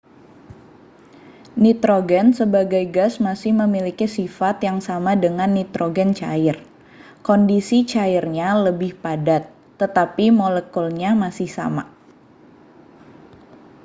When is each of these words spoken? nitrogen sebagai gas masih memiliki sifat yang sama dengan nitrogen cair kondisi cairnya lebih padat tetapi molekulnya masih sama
nitrogen 1.63 2.27
sebagai 2.39 2.85
gas 2.95 3.13
masih 3.27 3.51
memiliki 3.61 4.07
sifat 4.15 4.55
yang 4.67 4.79
sama 4.87 5.11
dengan 5.23 5.49
nitrogen 5.57 6.11
cair 6.19 6.57
kondisi 7.27 7.77
cairnya 7.91 8.49
lebih 8.65 8.91
padat 9.03 9.43
tetapi 9.81 10.25
molekulnya 10.41 11.09
masih 11.23 11.49
sama 11.57 11.83